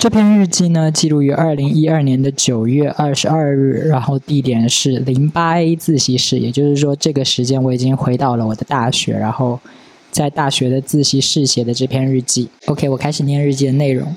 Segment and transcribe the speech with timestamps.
[0.00, 9.60] 这篇日记呢，记录于二零一二年的九月二十二日，然后地点是零八 A 自习室，也就是说，这个时间我已经回到了我的大学，然后
[10.10, 12.48] 在大学的自习室写的这篇日记。
[12.64, 14.16] OK，我开始念日记的内容。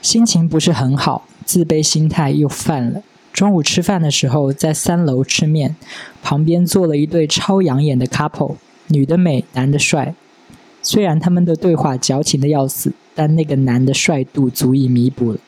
[0.00, 3.02] 心情不是很好，自卑心态又犯了。
[3.34, 5.76] 中午吃饭的时候，在三楼吃面，
[6.22, 8.54] 旁边坐了一对超养眼的 couple，
[8.88, 10.14] 女的美，男的帅。
[10.80, 12.92] 虽然他们的对话矫情的要死。
[13.16, 15.38] 但那个男的帅度足以弥补了。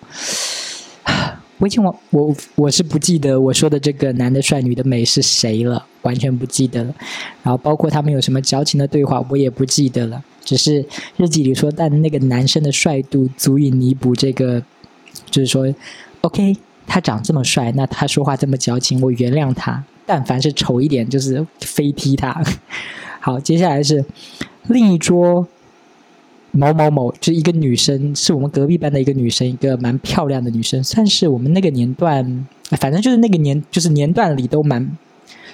[1.59, 6.95] 我已经我我我是不记得我说的这个男的帅女的美是谁了，完全不记得了。
[7.43, 10.23] 然后包括他们有什么矫情的对话，我也不记得了。
[10.45, 14.63] 只是日记里说，但那个男生的帅度足以弥补这个，
[15.31, 15.67] 就是说
[16.21, 16.57] ，OK，
[16.87, 19.85] 他长这么帅，那他说话这么矫情，我原谅他。
[20.07, 22.41] 但凡是丑一点，就是飞踢他。
[23.21, 24.05] 好，接下来是
[24.69, 25.47] 另一桌。
[26.59, 32.47] 某某某，就一个女生，是我们隔壁班的一个女生，一个蛮漂亮的女生，算是我们那个年段，
[32.81, 34.99] 反正就是那个年，就是年段里都蛮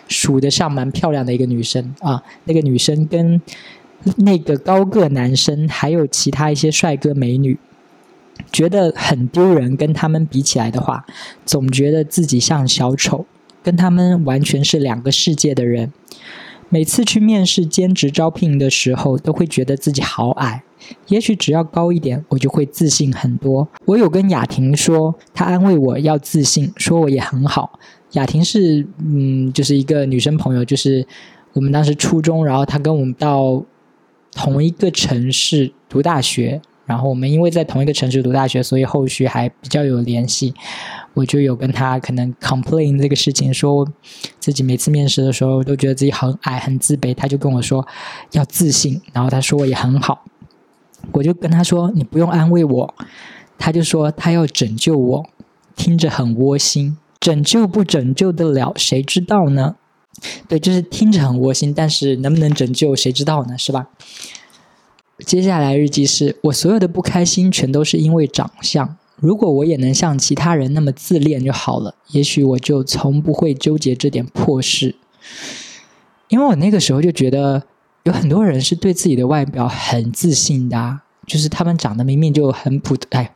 [0.09, 2.23] 数得上蛮漂亮的一个女生啊。
[2.45, 3.39] 那个女生跟
[4.17, 7.59] 那个高个男生，还有其他一些帅哥美女，
[8.51, 9.77] 觉得很丢人。
[9.77, 11.05] 跟他们比起来的话，
[11.45, 13.27] 总觉得自己像小丑，
[13.63, 15.93] 跟他们完全是两个世界的人。
[16.69, 20.63] 每次去面试兼职招聘的时候，都会觉得自己好矮。
[21.09, 23.67] 也许只要高一点，我就会自信很多。
[23.87, 27.79] 我有跟雅婷说，她安慰我要自信，说我也很好。
[28.13, 31.07] 雅婷是嗯，就是一个女生朋友，就是
[31.55, 33.65] 我们当时初中，然后她跟我们到
[34.33, 40.53] 同一个城市读大学，然后我们因为在同一个城市读大学，所以后续还比较有联系。
[41.15, 43.89] 我就有跟他可能 complain 这个事情，说
[44.39, 47.87] 自己每次面试的时候都觉得自己很矮很自卑，他就跟我说
[48.33, 50.25] 要自信，然后他说我也很好。
[51.13, 52.95] 我就跟他说：“你不用安慰我。”
[53.59, 55.27] 他就说：“他要拯救我。”
[55.77, 59.77] 听着很窝心，拯救不拯救得了，谁知道呢？
[60.49, 63.59] 对，就是听着很窝心，但是能不能拯救，谁知道呢？
[63.59, 63.89] 是吧？
[65.27, 68.97] 接下来日记是我所有的不开心，全都是因为长相。
[69.25, 74.95] 如果我也能像其他人那么自恋就好了，也许我就从不会纠结这点破事。
[76.29, 77.65] 因为我那个时候就觉得。
[78.05, 83.33] 有很多人是对自己的外表很自信的，就是他们长得明明就很普通，哎，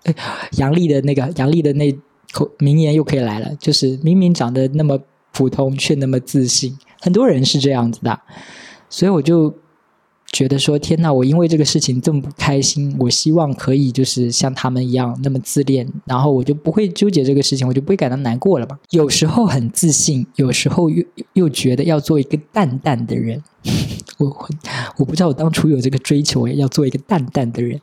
[0.58, 1.90] 杨丽的那个杨丽的那
[2.34, 5.00] 口名言又可以来了，就是明明长得那么
[5.32, 6.76] 普通，却那么自信。
[7.00, 8.20] 很多人是这样子的，
[8.90, 9.54] 所以我就。
[10.30, 18.78] 觉得说天呐，我因为这个事情这么不开心，我希望可以就是像他们一样那么自恋，然后我就不会纠结这个事情，我就不会感到难过了吧？
[18.90, 21.02] 有时候很自信，有时候又
[21.32, 23.42] 又觉得要做一个淡淡的人。
[24.18, 24.48] 我
[24.98, 27.80] 我不知道我当初有这个追求，要做一个淡淡的人。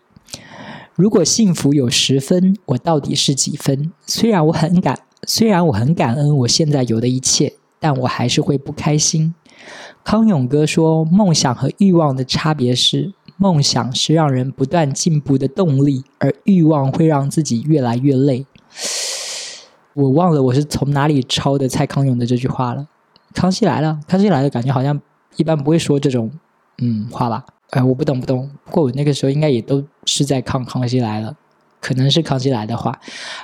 [0.93, 3.91] 如果幸福有十分，我到底是几分？
[4.05, 9.33] 虽然我很感，虽然我很感恩我现在有的一切，但我还是会不开心。
[10.03, 18.45] 康永哥说：“梦想和欲望的差别是，梦想是让人不断进步的动力，而欲望会让自己越来越累。”
[19.93, 22.87] 我忘了我是从哪里抄的蔡康永的这句话了。
[23.33, 24.99] 康熙来了，康熙来了，感觉好像
[25.37, 26.29] 一般不会说这种
[26.79, 27.45] 嗯话吧？
[27.71, 28.49] 哎，我不懂不懂。
[28.65, 31.31] 不过我那个时候应该也都是在看《康熙来了》，
[31.81, 32.99] 可能是康熙来的话，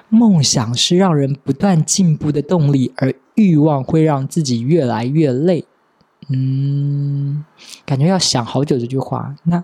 [0.09, 5.65] 梦想是让人不断进步的动力，而欲望会让自己越来越累。
[6.31, 7.43] 嗯，
[7.85, 9.35] 感觉要想好久这句话。
[9.43, 9.63] 那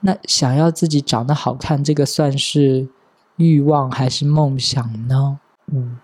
[0.00, 2.88] 那想要自己长得好看，这个算是
[3.36, 5.38] 欲望还是梦想呢？
[5.72, 5.98] 嗯，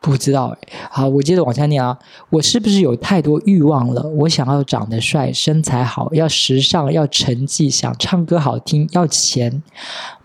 [0.00, 0.58] 不知道哎。
[0.90, 1.98] 好，我接着往下念啊。
[2.30, 4.02] 我是不是有太多欲望了？
[4.08, 9.62] 我想要长得帅，身材好，要时尚，要成绩，想唱歌好听，要钱。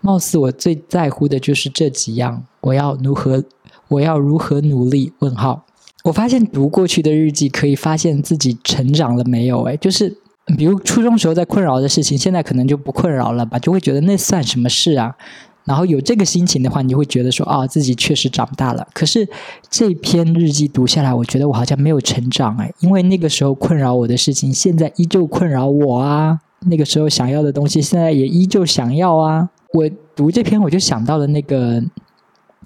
[0.00, 2.46] 貌似我最在乎的就是这几样。
[2.62, 3.44] 我要如何？
[3.88, 5.12] 我要如何努力？
[5.18, 5.65] 问号。
[6.06, 9.64] 我发现读过去的日记，可以发现自己成长了没有？
[9.64, 10.16] 哎，就是
[10.56, 13.58] 比如初中时候在困扰的事情，现在可能就不困扰了吧？
[13.58, 15.16] 就会觉得那算什么事啊？
[15.64, 18.86] 然后有这个心情的话，你就会觉得说啊，自己确实长大了。
[18.94, 19.28] 可是
[19.68, 26.38] 这篇日记读下来，我觉得我好像没有成长哎，因为那个时候困扰我的事情，现在依旧困扰我啊。
[26.68, 29.50] 那个时候想要的东西，现在也依旧想要啊。
[29.72, 31.82] 我读这篇，我就想到了那个。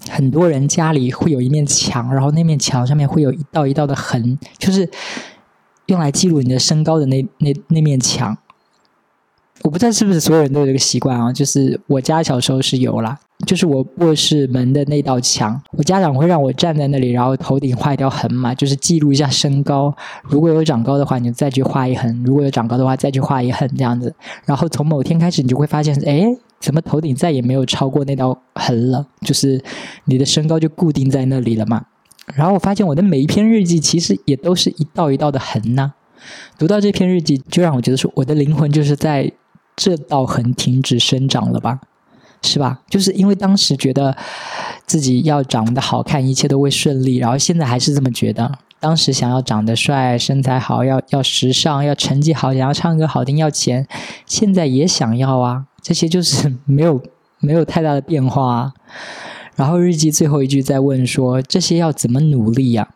[0.09, 4.89] 很多人家里会有一面墙，然后那面墙上面会有一道一道的痕，就是
[5.85, 8.37] 用来记录你的身高的那那那面墙。
[9.63, 11.31] 我不知道是不是所有人都有这个习惯啊？
[11.31, 13.15] 就是我家小时候是有啦，
[13.45, 19.95] 就是我卧室门的那道墙，我家长会让我站在那里，然后头顶画一条痕嘛，就是记录一下身高。
[20.23, 24.15] 如果有长高的话，你就再去画一横；如果有长高的话，再去画一横，这样子。
[24.45, 26.35] 然后从某天开始，你就会发现，哎。
[26.61, 29.05] 怎么头顶再也没有超过那道痕了？
[29.25, 29.61] 就是
[30.05, 31.83] 你的身高就固定在那里了嘛。
[32.35, 35.91] 然后我发现我的每一篇日记其实也都是一道一道的痕呐。
[36.57, 39.29] 读到这篇日记，就让我觉得说，我的灵魂就是在
[39.75, 41.79] 这道痕停止生长了吧，
[42.43, 42.81] 是吧？
[42.87, 44.15] 就是因为当时觉得
[44.85, 48.59] 自己要长得好看，一切都会顺利，然后现在还是这么觉得。
[48.79, 53.87] 当时想要长得帅、身材好、要要时尚、要成绩好、想要唱歌好听、要钱，
[54.25, 55.65] 现在也想要啊。
[55.81, 57.01] 这些就是 没有
[57.39, 58.55] 没有太大的变化。
[58.55, 58.73] 啊。
[59.55, 62.87] 然后日记最后一句在问说：这些要怎么努力呀？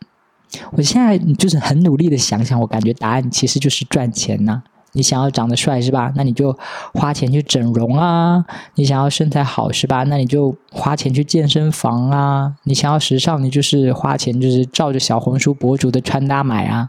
[0.72, 4.62] 我现在就是很努力的想想，我感觉答案其实就是赚钱呐。
[4.92, 6.10] 你想要长得帅是吧？
[6.16, 6.56] 那你就
[6.94, 8.42] 花钱去整容啊。
[8.76, 10.04] 你想要身材好是吧？
[10.04, 12.54] 那你就花钱去健身房啊。
[12.62, 16.88] 你想要时尚，你就是花钱就是照着小红书博主的穿搭买啊。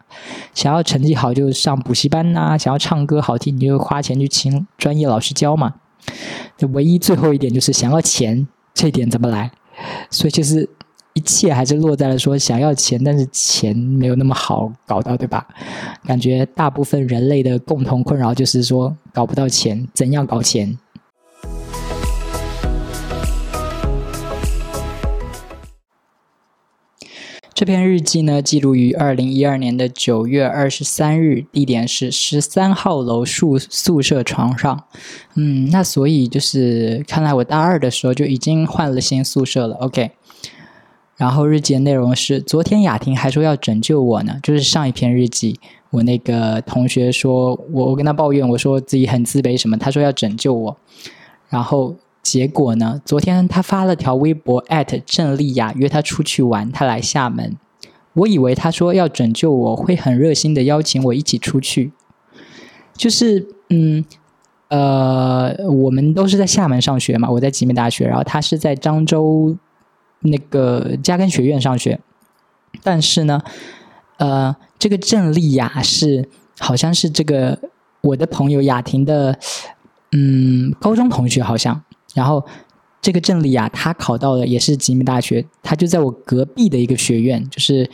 [0.53, 2.57] 想要成绩好就上补习班呐。
[2.57, 5.73] 想要唱歌好听，你就花钱去请专业老师教嘛。
[6.73, 9.51] 唯一最后一点就是想要钱，这点怎么来？
[10.09, 10.69] 所以就是。
[11.13, 15.47] 一切还是落在了说想要钱，但是钱没有那么好搞到，对吧？
[16.05, 20.77] 感觉大部分人类的共同困扰就是说搞不到钱，怎样搞钱？
[27.57, 34.83] 这篇日记呢，记录于二零一二年的九月二十三日，地点是十三号楼宿宿舍床上。
[35.33, 39.75] 嗯，那所以就是看来我大二的时候就已经换了新宿舍了。
[39.77, 40.11] OK。
[41.15, 50.77] 然后日记的内容是：昨天雅婷还说要拯救我呢，就是上一篇日记，我那个同学说我我跟他抱怨，我说自己很自卑什么，他说要拯救我，
[51.49, 51.95] 然后
[52.27, 54.61] 结果呢，昨天他发了条微博
[55.05, 57.55] 郑丽雅约他出去玩，他来厦门，
[58.11, 61.93] 我以为他说要拯救我会很热心的邀请我一起出去，
[62.97, 64.03] 就是嗯
[64.67, 69.55] 呃，我们都是在厦门上学嘛，我在集美大学，然后他是在漳州。
[70.21, 71.99] 那个嘉庚学院上学，
[72.81, 73.39] 但是呢，
[74.17, 76.27] 呃，这个郑丽雅是
[76.57, 77.57] 好像是这个
[78.01, 79.37] 我的朋友雅婷的，
[80.11, 81.83] 嗯，高中同学好像。
[82.17, 82.43] 然后
[83.01, 87.89] 这个郑丽雅她考到的也是集美大学，她就在我隔壁的一个学院，就是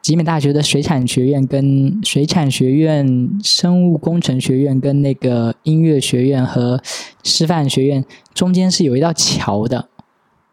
[0.00, 6.80] 集美大学的水产学院跟水产学院、生物工程学院跟那个音乐学院和
[7.22, 9.88] 师范学院中间是有一道桥的。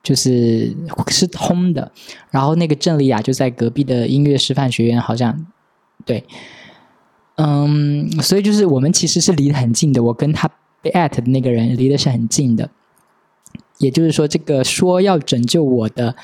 [0.03, 0.73] 就是
[1.09, 1.91] 是通的，
[2.31, 5.45] 然后那个郑丽雅就在隔壁的音乐师范学院，好像
[6.05, 6.23] 对，
[7.35, 10.01] 嗯，所以就是我们其实是离得很近的。
[10.01, 10.49] 我跟他
[10.81, 12.69] 被艾特的那个人离的是很近的，
[13.79, 16.15] 也就是说，这个说要拯救我的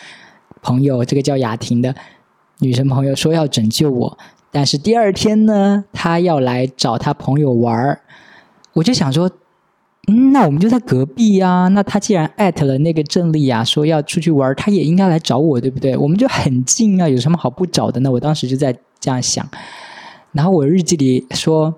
[0.61, 1.95] 朋友，这个叫雅婷的
[2.59, 4.17] 女生朋友说要拯救我，
[4.51, 8.01] 但是第二天呢，她要来找她朋友玩儿，
[8.73, 9.29] 我就想说。
[10.09, 11.69] 嗯，那我们就在隔壁呀。
[11.69, 15.95] 那他既然艾特了那个郑丽雅说要出去玩，儿，她也应该来找我，对不对？
[15.95, 18.11] 我们就很近啊，有什么好不找的呢？
[18.11, 19.49] 我当时就在这样想。
[20.33, 21.73] 然后我日记里说，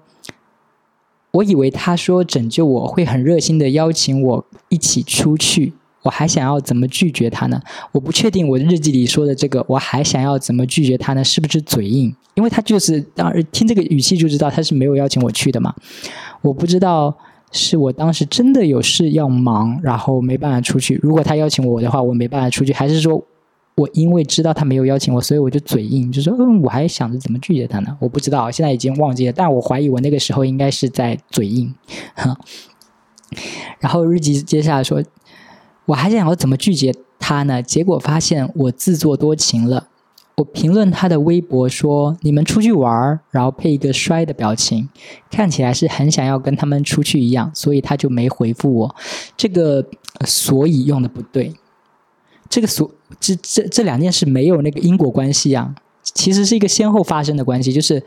[1.36, 5.74] 我以为他说拯救我会很热心的邀请我一起出去，
[6.04, 7.62] 我还想要怎么拒绝他呢？
[7.92, 11.24] 我不确定我日记里说的这个，我还想要怎么拒绝他呢？
[11.24, 12.16] 是不是嘴硬？
[12.36, 15.74] 因为他就是当时听这个语气就知道他是没有邀请我去的嘛。
[16.42, 17.16] 我不知道。
[17.52, 21.00] 是我当时真的有事要忙，然后没办法出去。
[21.02, 22.74] 如果他邀请我的话，我没办法出去。
[22.74, 23.24] 还是说
[23.76, 27.98] 我因为知道他没有邀请我，所以我就嘴硬，就说嗯，我还想着怎么拒绝他呢？
[28.00, 29.34] 我不知道，现在已经忘记了。
[29.36, 31.76] 但我怀疑我那个时候应该是在嘴硬。
[33.80, 35.04] 然后日记接下来说，
[35.86, 37.62] 我还想要怎么拒绝他呢？
[37.62, 39.88] 结果发现我自作多情了。
[40.38, 44.90] 我评论他的微博说：“你们出去玩儿然后配一个摔的表情，
[45.32, 48.96] 看起来是很想要跟他们出去一样，所以他就没回复我。
[49.38, 49.86] 这个
[50.26, 51.54] 所以用的不对，
[52.50, 57.74] 这个所这这这两件事没有那个因果关系啊，其实是一个先后发生的关系。
[57.74, 58.04] 就是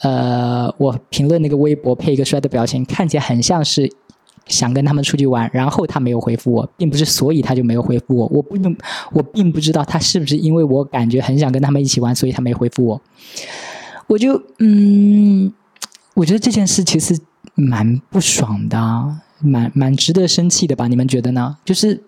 [0.00, 3.90] 呃，我评论那个微博配一个帅的表情，看起来很像是。”
[4.46, 8.26] 想跟他们出去玩，然后他没有回复我，并不是所以他就没有回复我。
[8.32, 8.56] 我不，
[9.12, 13.00] 我并不知道他是不是因为我感觉很想跟他们一起玩，所以他没回复我。
[14.08, 15.52] 我就嗯，
[16.14, 17.16] 我觉得这件事其实
[17.54, 18.76] 蛮不爽的，
[19.38, 20.88] 蛮蛮值得生气的吧？
[20.88, 21.56] 你们觉得呢？
[21.64, 22.02] 就是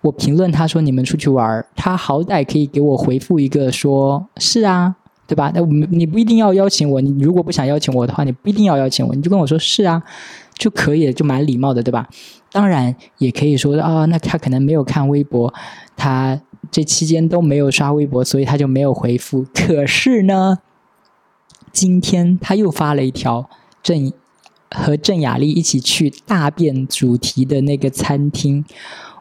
[0.00, 4.94] 我评论他说你们出去玩儿，他好歹可以给我回复一个说是啊，
[5.26, 5.50] 对吧？
[5.54, 10.02] 那你不一定要邀请我，你如果不想邀请我的话，你不一定要邀请我，你就跟我说是啊。
[10.58, 12.08] 就可以了，就蛮礼貌的，对吧？
[12.50, 15.54] 当然也可以说啊，那他可能没有看微博，
[15.96, 19.46] 他这期间都没有刷微博，所以他就没有回复。
[19.54, 20.58] 可是呢，
[21.70, 23.48] 今天他又发了一条
[23.84, 24.12] 郑
[24.68, 28.64] 和郑雅丽一起去大便主题的那个餐厅，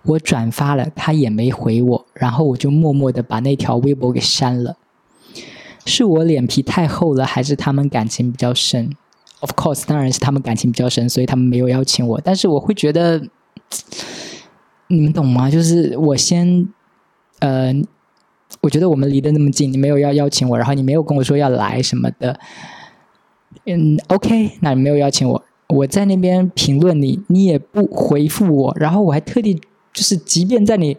[0.07, 4.77] 我转发了，他也没回我，然后我就默默的把那条微博给删了。
[5.85, 8.89] 是我脸皮太厚了，还是他们感情比较深
[9.39, 12.19] ？Of course，当然是他们感情比较深，所以他们没有邀请我。
[12.23, 13.21] 但是我会觉得，
[14.87, 15.49] 你们懂吗？
[15.49, 16.67] 就是我先，
[17.39, 17.73] 呃，
[18.61, 22.39] 我觉得我们离得那么近，你没有要邀请我，然后你没有跟我说要来什么的。
[23.65, 29.61] 嗯，OK，那你没有邀请我，我在那边评论你，你也不回复我，然后我还特地
[29.97, 30.95] 就是，即便在你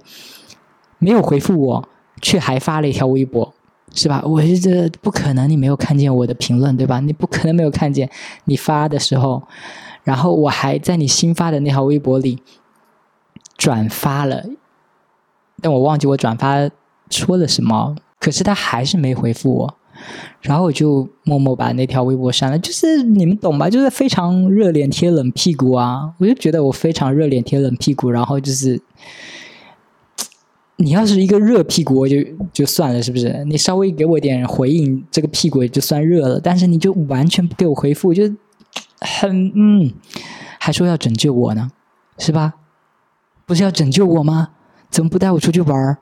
[0.98, 1.88] 没有回复我，
[2.20, 3.54] 却还发了一条微博。
[3.94, 4.22] 是吧？
[4.22, 7.00] 我就觉得不可能，你没有看见我的评论，对吧？
[7.00, 8.08] 你不可能没有看见
[8.44, 9.42] 你发的时候，
[10.04, 12.42] 然后我还在你新发的那条微博里
[13.56, 14.44] 转发了，
[15.62, 16.68] 但我忘记我转发
[17.08, 19.77] 说了什么，可是他还是没回复我，
[20.40, 22.58] 然后我就默默把那条微博删了。
[22.58, 23.68] 就是你们懂吧？
[23.68, 26.12] 就是非常热脸贴冷屁股啊！
[26.18, 28.80] 我就觉得我非常热脸贴冷屁股，然后就是。
[30.80, 32.16] 你要是一个热屁股，就
[32.52, 33.42] 就算了，是不是？
[33.46, 36.38] 你稍微给我点回应，这个屁股就算热了。
[36.38, 38.22] 但是你就完全不给我回复，就
[39.00, 39.92] 很嗯，
[40.60, 41.72] 还说要拯救我呢，
[42.16, 42.54] 是吧？
[43.44, 44.50] 不是要拯救我吗？
[44.88, 45.98] 怎么不带我出去玩儿？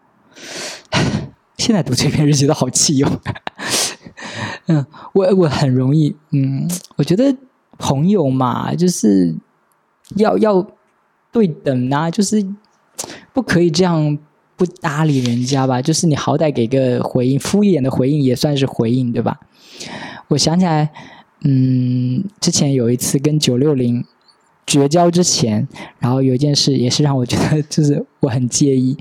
[1.56, 3.08] 现在读这篇日记都好气哟。
[4.68, 7.36] 嗯，我我很容易，嗯，我觉得
[7.78, 9.34] 朋友嘛，就是
[10.16, 10.66] 要要
[11.32, 12.46] 对等啊，就是
[13.32, 14.18] 不可以这样。
[14.58, 19.38] 不搭理人家吧，就是你好歹给个回应，敷衍的回应也算是回应，对吧？
[20.28, 20.90] 我想起来，
[21.44, 24.02] 嗯，之前有一次跟九六零
[24.66, 28.96] 绝交之前，然后有一件事也是让我觉得就是我很介意。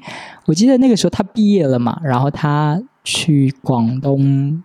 [0.46, 4.62] 我记得那个时候他毕业了嘛，然后他去广东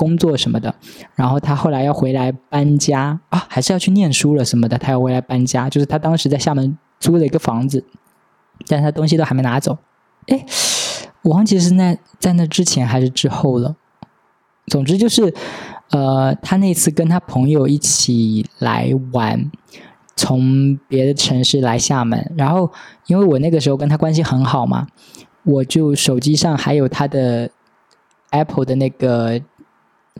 [0.00, 0.74] 工作什么的，
[1.14, 5.68] 然后他后来要回来搬家啊，还是要去念书了什么的，他要回来搬家。
[5.68, 7.84] 就是他当时在厦门租了一个房子，
[8.66, 9.76] 但他东西都还没拿走。
[10.28, 10.46] 哎，
[11.20, 13.76] 我忘记是那在那之前还是之后了。
[14.68, 15.34] 总之就是，
[15.90, 19.50] 呃，他那次跟他朋友一起来玩，
[20.16, 22.72] 从别的城市来厦门，然后
[23.06, 24.86] 因为我那个时候跟他关系很好嘛，
[25.44, 27.50] 我就手机上还有他的
[28.30, 29.38] Apple 的那个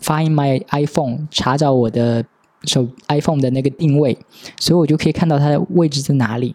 [0.01, 2.25] Find My iPhone 查找我的
[2.65, 4.19] 手 iPhone 的那个定位，
[4.59, 6.55] 所以我就可以看到它的位置在哪里。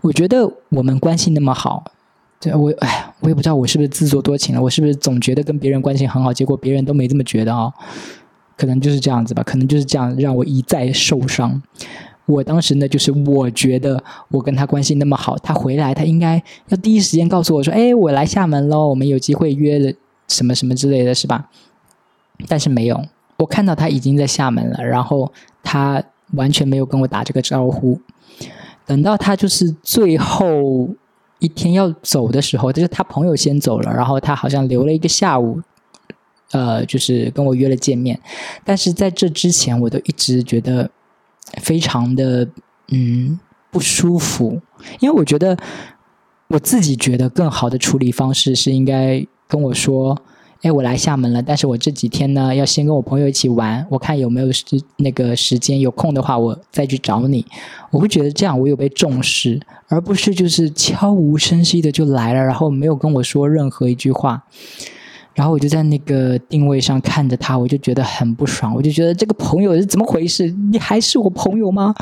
[0.00, 1.84] 我觉得我们关系那么好。
[2.40, 4.62] 对我，哎，我也不知道我是不是自作多情了。
[4.62, 7.72] 我是不是总觉得跟别人关系很好，结果别人都没这么觉得啊？
[8.56, 11.60] 可能就是这样子吧，可能就是这样让我一再受伤。
[12.26, 19.92] 我当时呢，就是我觉得我跟他关系那么好，他回来他应该要第一时间告诉我说：“哎，我来厦门喽，我们有机会约了
[20.28, 21.48] 什么什么之类的是吧？”
[22.46, 23.02] 但是没有，
[23.38, 26.02] 我看到他已经在厦门了，然后他
[26.34, 28.00] 完全没有跟我打这个招呼。
[28.86, 30.88] 等到他就是最后。
[31.40, 35.62] 一天要走的时候，就是他朋友先走了，然后他好像留了一个下午，
[36.50, 38.20] 呃，就是跟我约了见面。
[38.64, 40.90] 但是在这之前，我都一直觉得
[41.62, 42.48] 非常的
[42.88, 43.38] 嗯
[43.70, 44.60] 不舒服，
[44.98, 45.56] 因为我觉得
[46.48, 50.20] 我自己觉得更好的处理方式是应该跟我说。
[50.62, 54.64] 哎，我来厦门了，但是我这几天呢，要先跟我朋友一起玩，我看有没有时
[54.96, 57.46] 那个时间有空的话，我再去找你。
[57.90, 64.42] 我会觉得这样我有被重视，而不是就是悄无声息的就来了，然后没有跟我说任何一句话。
[65.34, 70.50] 然后我就在那个定位上看着他，我就觉得很不爽，我就觉得这个朋友是怎么回事？
[70.72, 71.94] 你还是我朋友吗？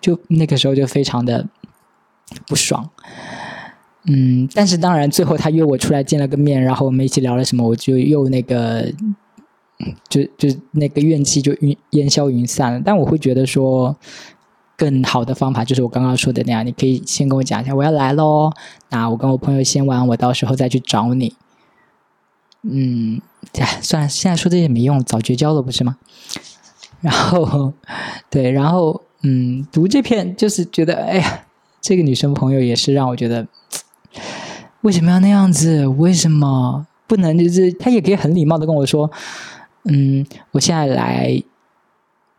[0.00, 1.46] 就那个时候就非常的
[2.48, 2.90] 不爽。
[4.06, 8.92] 嗯，但是当然，最后他约我出来见了个面，然后我们一起聊了什么，我就又那个，
[10.10, 12.82] 就就那个怨气就云烟消云散了。
[12.84, 13.96] 但我会觉得说，
[14.76, 18.52] 更好的方法就是我刚刚说的那样，你可以先跟我讲一下我要来喽，
[18.90, 21.34] 那我跟我朋友先玩，我到时候再去找你。
[22.60, 23.22] 嗯，
[23.80, 25.96] 算了，现在说这些没用，早绝交了不是吗？
[27.00, 27.72] 然后，
[28.28, 31.46] 对，然后嗯，读这篇就是觉得，哎呀，
[31.80, 33.46] 这个女生朋友也是让我觉得。
[34.84, 35.86] 为什么要那样子？
[35.86, 39.10] 为什么不能就是他也可以很礼貌的跟我说，
[39.84, 41.42] 嗯，我现在来，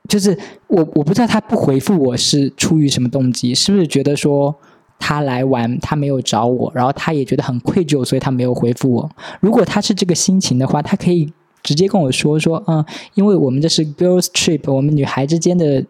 [0.07, 0.37] 就是
[0.67, 4.55] 我我不知道他不回复我是出于什么动机，是不是觉得说
[4.99, 9.09] 他来玩他没有找我，然后他也觉得很愧疚，所以他没有回复我。
[9.39, 11.33] 如果他是这个心情的话，他可以
[11.63, 12.85] 直接跟我说说，嗯，
[13.15, 15.83] 因为我们这是 girls trip，我们女孩之间的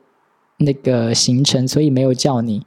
[0.59, 2.65] 那个行程，所以没有叫你。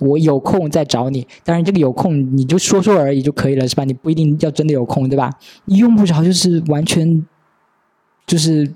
[0.00, 3.84] 我有空再找你，当然这个有空你就说说而已就可以了，是吧？
[3.84, 5.30] 你不一定要真的有空，对吧？
[5.66, 7.24] 你用不着就是完全
[8.26, 8.72] 就是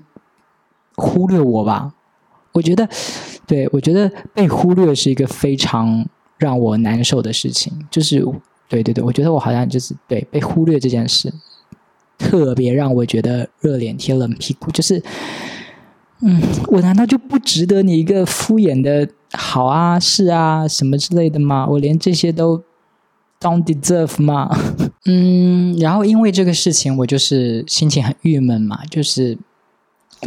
[0.95, 1.93] 忽略我吧？
[2.53, 2.87] 我觉得
[3.45, 6.07] 对我觉得被忽略是一个非常
[6.37, 8.25] 让我难受的事情，就是
[8.67, 11.33] 对对对，我觉得我好像就是对被忽略这件事，
[12.17, 15.01] 特别让我觉得热脸贴冷屁股，就是。
[16.21, 21.65] 嗯，我难道就不值得你一个敷衍的好啊、是啊什么之类的吗？
[21.69, 22.61] 我连这些都
[23.39, 24.49] don't deserve 吗？
[25.05, 29.37] 嗯，然后因为这个事情，我就是心情很郁闷嘛，就是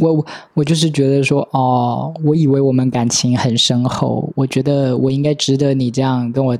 [0.00, 6.56] 我我我就是觉得说，哦，我以为我们感情很深厚，我觉得我应该值得你这样跟我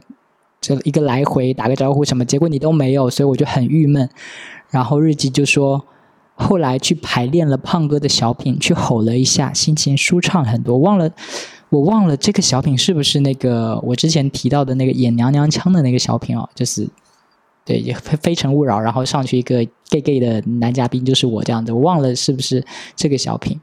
[0.61, 4.11] 这一个来回打个招呼什么，结果你都没有，所以我就很郁闷。
[4.69, 5.87] 然后日记就说。
[6.35, 10.79] 后来去排练了胖哥的小品，去吼了一下，心情舒畅很多。
[10.79, 11.11] 忘了，
[11.69, 16.49] 我忘了这个小品是不是那个我之前提到的那个演娘娘腔的那个小品哦？
[16.55, 16.89] 就是，
[17.65, 21.75] 对，非非诚勿扰，然后上去一个 gay gay 的男嘉宾，就是我这样的。
[21.75, 22.65] 我忘了是不是
[22.97, 23.61] 这个小品。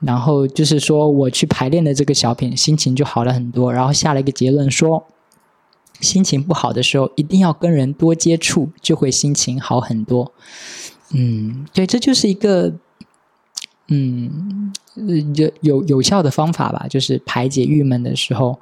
[0.00, 3.72] 然后就是说我去排练的这个小品，心情就好了很多。
[3.72, 5.06] 然后下了一个结论说，
[6.00, 10.32] 心情不好的时候一定要跟人多接触，就会心情好很多。
[11.14, 12.72] 嗯，对，这就是一个，
[13.88, 14.72] 嗯，
[15.34, 18.58] 有有有效的方法吧，就是排解郁闷的时候，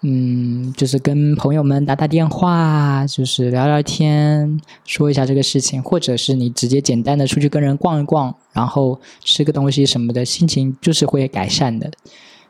[0.00, 11.90] 嗯，就是跟朋友们打打电话，就是聊聊天，说一下这个事情，或者是你直接简单的出去跟人逛一逛，然后吃个东西什么的，心情就是会改善的。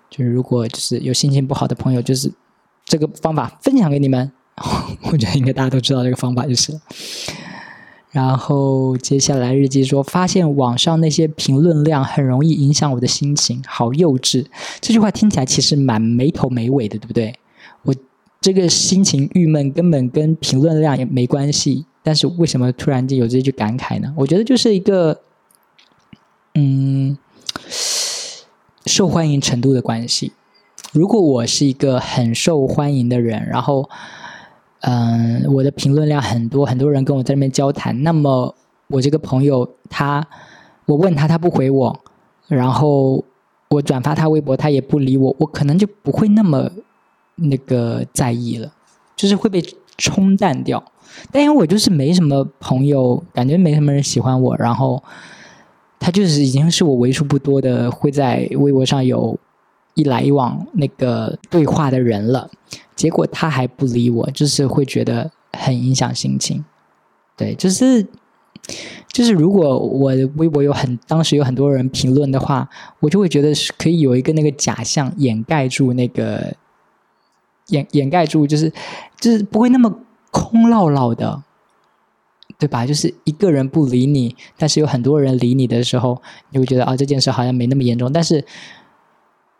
[0.08, 2.32] 就是如果就是有心情不好的朋友，就是
[2.84, 4.30] 这个方法分享给你们，
[5.10, 6.80] 我觉得应该大家都知道这个方法就是。
[8.14, 14.46] 然后接下来日记说，发现网上那些评论量很容易影响我的心情，好幼稚。
[14.80, 17.34] 这句话听起来其实蛮没头没尾的，对不对？
[17.82, 17.92] 我
[18.40, 24.14] 这个心情郁闷根本跟评论量也没关系，但是为什么突然间有这句感慨呢？
[24.16, 25.20] 我觉得就是一个，
[26.54, 27.18] 嗯，
[28.86, 30.30] 受欢迎程度的关系。
[30.92, 33.90] 如果我是一个很受欢迎的人，然后。
[34.86, 38.02] 嗯，我的评论量很多，很多人跟我在那边交谈。
[38.02, 38.54] 那么
[38.88, 40.26] 我这个朋友，他
[40.84, 41.98] 我问他，他不回我，
[42.48, 43.24] 然后
[43.70, 46.70] 我转发他微博，他也不理我，我可能就不会那么
[47.36, 48.70] 那个在意了，
[49.16, 49.64] 就是会被
[49.96, 50.84] 冲淡掉。
[51.32, 55.02] 但因为我就是没什么朋友，感觉没什么人喜欢我，然后
[55.98, 59.38] 他就是已经是我为数不多的会在微博上有
[59.94, 62.50] 一来一往那个对话的人了。
[62.96, 66.64] 结果他还不理我，就是会觉得很影响心情。
[67.36, 68.06] 对，就是
[69.08, 72.68] 就是，如果我的微博有很当时有很多人评论的话，
[73.00, 76.54] 我就会觉得是可以有一个那个假象掩盖住那个
[77.66, 78.72] 掩掩盖住，就是
[79.18, 79.92] 就是不会那么
[80.30, 81.42] 空落落的，
[82.60, 82.86] 对吧？
[82.86, 88.44] 就是一个人不理你，但是有很多人理你的时候，你会觉得啊，这件事好像没那么严重，但是。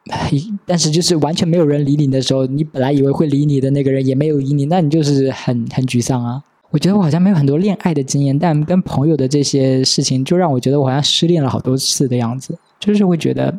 [0.66, 6.42] 但是就是完全没有人理你的时候，你本来以为会理你的那个人也没有理你，那你就是很很沮丧啊。
[6.70, 12.58] 我觉得我好像没有很多恋爱的经验，但跟朋友的这些事情，就让我觉得我好像失恋了好多次的样子。
[12.80, 13.58] 就是会觉得，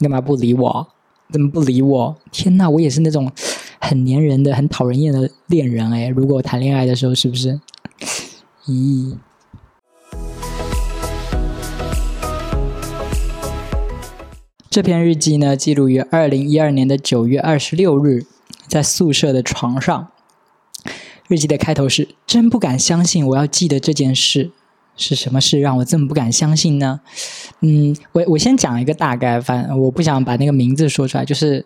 [0.00, 0.88] 干嘛不理我？
[1.30, 2.16] 怎么不理我？
[2.32, 3.30] 天呐，我也是那种
[3.78, 6.08] 很粘人的、很讨人厌的恋人哎。
[6.08, 7.60] 如果谈恋爱的时候，是不是？
[8.66, 9.14] 咦。
[14.74, 18.26] 这篇日记呢，记录于二零一二年的九月二十六日，
[18.66, 20.08] 在宿舍的床上。
[21.28, 24.50] 日记的开头是：“真不敢相信，我要记得这件事
[24.96, 26.98] 是什么事，让我这么不敢相信呢？”
[27.62, 31.64] 嗯，我我先讲一个大概，反我不想把那个名字说出来，就是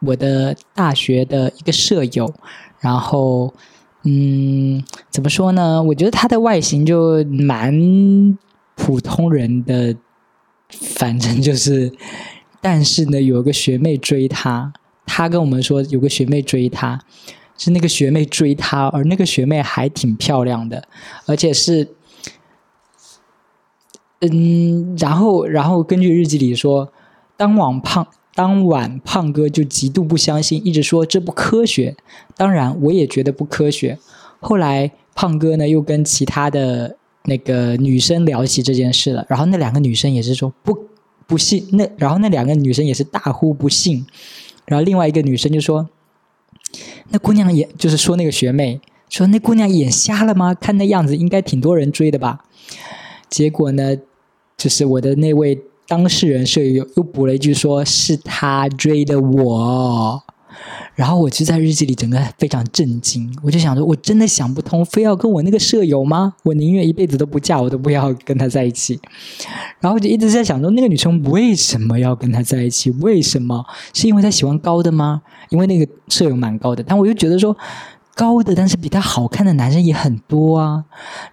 [0.00, 2.34] 我的大学的一个舍友。
[2.80, 3.54] 然后，
[4.02, 5.82] 嗯，怎么说呢？
[5.82, 8.36] 我觉得他的外形就蛮
[8.74, 9.96] 普通人的，
[10.68, 11.90] 反正就是。
[12.64, 14.72] 但是呢，有一个学妹追他，
[15.04, 17.00] 他跟我们说有个学妹追他，
[17.58, 20.86] 是那个学妹追他，而那个学妹还挺漂亮的，
[21.26, 21.88] 而且是，
[24.20, 26.92] 嗯，然后然后根据日记里说，
[27.36, 31.96] 当晚胖当晚胖哥就极度不相信，一直说这不科学。
[32.36, 33.98] 当然，我也觉得不科学。
[34.38, 40.91] 后来胖哥呢又跟其他的那个女生聊起这件事了，然后那两个女生也是说不。
[41.32, 44.04] 不信那，然后那两个女生也是大呼不信，
[44.66, 45.88] 然后另外一个女生就说
[47.08, 50.52] ：“那姑娘眼就是说那个学妹说那姑娘眼瞎了吗？
[50.52, 52.44] 看那样子应该挺多人追的吧？”
[53.30, 53.96] 结果呢，
[54.58, 60.22] 就是我的那位当事人舍友又补了一句说：“是他追的我。”
[60.94, 66.34] 然后我就在日记里整个非常震惊，我就想说，我真的想不通，非要跟我那个舍友吗？
[66.42, 69.00] 我宁愿一辈子都不嫁，我都不要跟他在一起。
[69.80, 72.90] 然后就一直在想说，那个女生为什么要跟他在一起？
[73.00, 73.64] 为什么？
[73.94, 75.22] 是因为她喜欢高的吗？
[75.48, 77.56] 因为那个舍友蛮高的，但我又觉得说。
[78.14, 80.84] 高的，但是比他好看的男生也很多啊。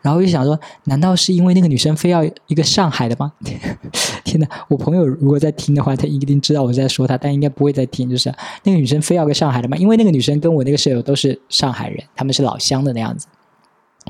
[0.02, 3.32] 然后就想说，难道是因为那个女生非要一个上海的吗？
[4.24, 4.48] 天哪！
[4.70, 8.10] 我朋友如果在听的话，他一定知道我在说他，但应该不会再听。
[8.10, 9.76] 就是那个女生非要个上海的吗？
[9.78, 13.28] 因为那个女生跟我那个舍友都是上海人，他们是老乡的那样子。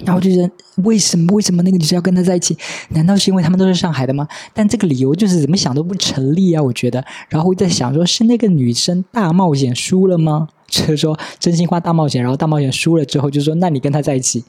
[0.06, 0.52] 然后就觉得，
[0.84, 2.58] 为什么为什么那个女生要跟他在一起？
[2.90, 4.28] 难道是因为他们都是上海的吗？
[4.54, 6.62] 但这个理由就是怎么想都不成立啊！
[6.62, 7.04] 我觉得。
[7.28, 10.48] 然后在想，说是那个女生大冒险输了吗？
[10.70, 14.44] 就是说真心话大冒险，然后大冒险输了之后，就说那你跟他在一起，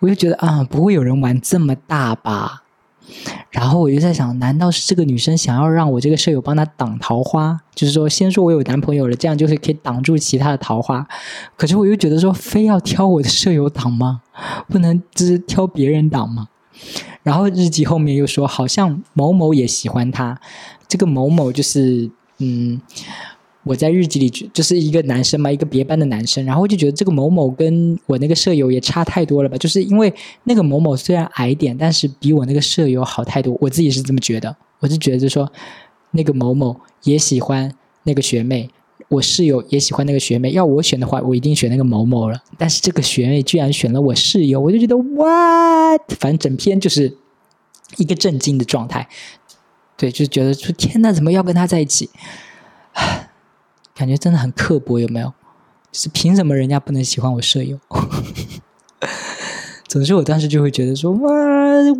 [0.00, 2.62] 我就觉得啊，不会有人玩这么大吧？
[3.50, 7.60] 然后我就在想，难道是这个女生想要让我这个舍友帮她挡桃花？
[7.74, 11.06] 就是说，先说我有男朋友了，这样就是可以挡住其他的桃花。
[11.56, 14.22] 可是我又觉得说，非要挑我的舍友挡吗？
[14.68, 16.48] 不能只挑别人挡吗？
[17.22, 20.40] 然后日记后面又说，好像某某也喜欢他。
[20.88, 22.80] 这个某某就是嗯。
[23.64, 29.56] 我在日记里就就是一个男生嘛，一个别班的男生，然后我就觉得这个某某跟我那个舍友也差太多了吧？
[29.56, 30.12] 就是因为
[30.44, 34.56] 那个某某虽然矮点，但是比我那个舍友好太多，我自己是这么觉得。
[34.80, 35.50] 我就觉得就说，
[36.10, 37.72] 那个某某也喜欢
[38.02, 38.68] 那个学妹，
[39.06, 42.42] 我室友也喜欢那个学妹，要我选的话，我一定选那个某某了。
[42.58, 46.00] 但是这个学妹居然选了我室友，我就觉得 what？
[46.18, 47.16] 反正整篇就是
[47.96, 49.08] 一个震惊的状态。
[49.96, 52.10] 对，就觉得说天呐，怎么要跟他在一起？
[53.94, 55.32] 感觉真的很刻薄，有没有？
[55.92, 57.78] 是凭什么人家不能喜欢我舍友？
[59.86, 61.30] 总之，我当时就会觉得说：哇，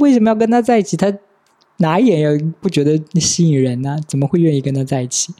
[0.00, 0.96] 为什么要跟他在一起？
[0.96, 1.12] 他
[1.76, 3.98] 哪眼也不觉得吸引人呢？
[4.08, 5.34] 怎么会愿意跟他在一起？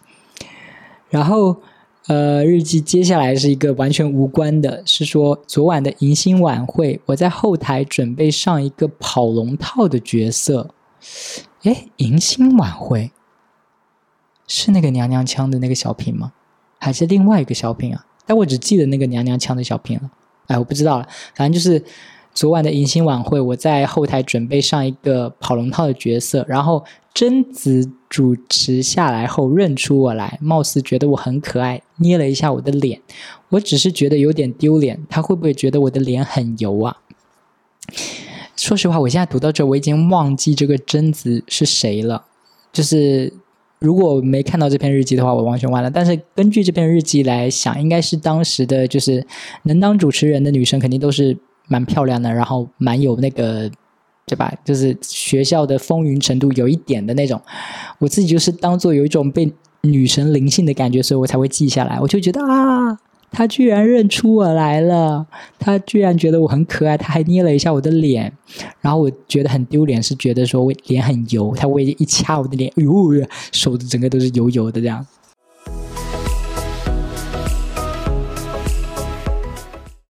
[1.09, 1.63] 然后，
[2.09, 10.75] 呃，日记接下来是一个完全无关的，是说昨晚的迎新晚会，我在后台准备上一个跑龙套的角色。
[11.63, 13.13] 哎，迎新晚会
[14.47, 16.33] 是那个娘娘腔的那个小品吗？
[16.83, 18.05] 还是另外一个小品啊？
[18.27, 20.11] 但我只记得那个娘娘腔的小品了。
[20.49, 21.07] 哎，我不知道了。
[21.37, 21.81] 反正就是
[22.35, 33.01] 昨晚的迎新晚会，我在后台准备上一个跑龙套的角色，然后贞子主持下来后认出我来，貌似觉得我很可爱，捏了一下我的脸。
[33.51, 36.97] 我只是觉得有点丢脸，他会不会觉得我的脸很油啊？
[38.57, 42.25] 说实话，我现在读到这，我已经忘记这个贞子是谁了。
[42.73, 43.33] 就是。
[43.83, 45.91] 如果没看到这篇日记的话，我完全忘了。
[45.91, 49.27] 但是根据这篇日记来想，应该是当时的就是
[49.65, 51.37] 能当主持人的女生，肯定都是
[51.69, 53.69] 蛮漂亮的，然后蛮有那个，
[54.25, 54.53] 对吧？
[54.65, 57.41] 就是学校的风云程度有一点的那种。
[57.99, 61.99] 我自己就是当做有一种被女神灵性的感觉，所以我才会记下来。
[62.01, 62.72] 我就觉得啊。
[63.35, 65.27] 他居然认出我来了，
[65.59, 68.31] 他居然觉得我很可爱，他还捏了一下我的脸，
[68.83, 75.07] 然后我觉得很丢脸，是觉得说我脸很油，他微一掐我的脸，哎呦，手的整个都是油油的这样。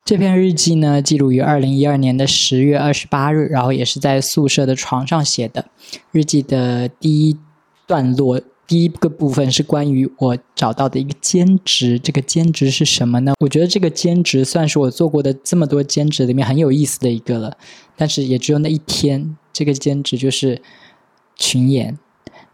[0.03, 5.67] 这篇日记呢，记录于二零一二年的十月二十八日，然后也是在宿舍的床上写的。
[6.11, 7.37] 日记的第一
[7.85, 8.41] 段落。
[8.71, 13.33] 第一个部分是关于我找到的一个兼职，这个兼职是什么呢？
[13.41, 17.57] 我觉得这个兼职算是我做过的这么多兼职里面很有意思的一个了，
[17.97, 20.61] 但是也只有那一天，这个兼职就是
[21.35, 21.99] 群演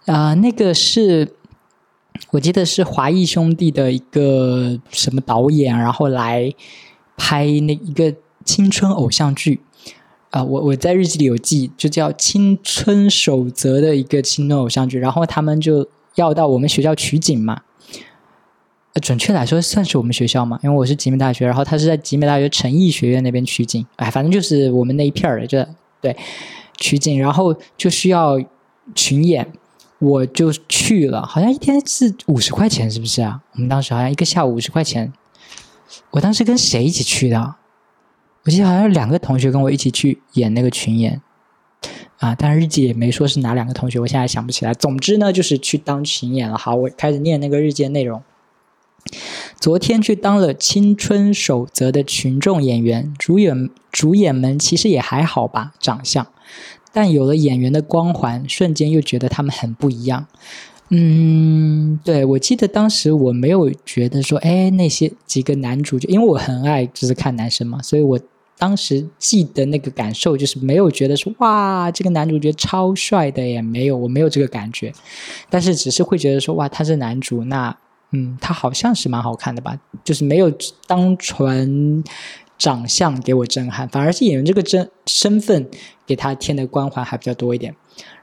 [0.07, 1.35] 啊，那个是
[2.31, 6.51] 我记得是华谊兄弟的一个什么导演，然后来
[7.15, 9.61] 拍那一个青春偶像剧
[10.31, 15.87] 啊，我我在日记里有记，就叫《青春守则》的一个青春偶像剧，然后他们就。
[16.17, 17.61] 要到我们学校取景嘛？
[19.01, 23.85] 准确来说，算是我们学校嘛，因为我是集美大学，然后他是在集美大学诚艺学院那边取景。
[23.97, 25.63] 哎，反正就是我们那一片儿的，就
[26.01, 26.17] 对
[26.77, 28.43] 取景，然后就需要
[28.95, 29.53] 群演，
[29.99, 31.23] 我就去了。
[31.23, 33.39] 好像一天是五十块钱，是不是啊？
[33.53, 35.13] 我们当时好像一个下午五十块钱。
[36.09, 37.55] 我当时跟谁一起去的？
[38.45, 41.21] 我记得好像两个同学跟我一起去演那个群演。
[42.19, 44.73] 啊，但日记也没说是哪两个同学，我现在想不起来。
[44.73, 46.57] 总之呢，就是去当群演了。
[46.57, 48.23] 好，我开始念那个日记的内容。
[49.59, 56.25] 昨天去当了《青春守则》的群众演员，主演主演们其实也还好吧，长相，
[56.91, 60.25] 但有了演员的光环，瞬间又觉得他们很不一样。
[60.89, 68.19] 嗯，对，我记得当时我没有觉得说，哎，那些几个男主角，因为我很爱就是看男生嘛，所以我。
[68.57, 74.91] 当时记得那个感受，就是没有觉得说哇，这个男主角超帅的，也没有，我没有这个感觉。
[75.49, 77.77] 但是只是会觉得说哇，他是男主，那
[78.11, 80.51] 嗯，他好像是蛮好看的吧，就是没有
[80.87, 82.03] 单纯
[82.57, 85.69] 长相给我震撼，反而是演员这个真身份
[86.05, 87.75] 给他添的光环还比较多一点。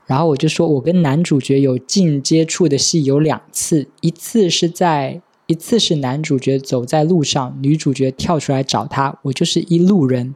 [0.07, 5.23] 然后我就说，我跟男主角有近接触的戏有两次，一次是在。
[5.47, 10.35] 一次是男主角走在路上，女主角跳出来找他，我就是一路人，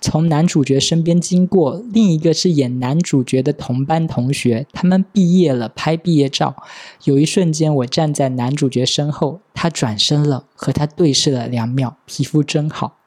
[0.00, 6.54] 从男主角身边经过；另一个是演男主角的同班同学，他们毕业了，拍毕业照。
[7.02, 12.98] 有一瞬间，我站在男主角身后，他转身了，和他对视了两秒，皮肤真好。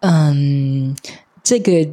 [0.00, 0.96] 嗯，
[1.42, 1.90] 这个，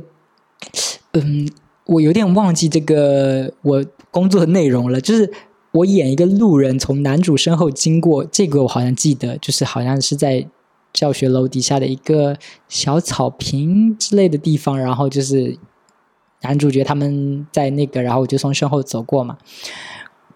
[1.12, 1.50] 嗯，
[1.86, 5.30] 我有点忘记这个我工作的内容了，就是。
[5.72, 10.46] 我演一个路人从男主身后经过，这个我好像记得，就是好像是在
[10.92, 15.58] 教学楼底下的一个小草坪之类的地方，然后就是
[16.42, 19.38] 男主角他们在那个，然后我就从身后走过嘛。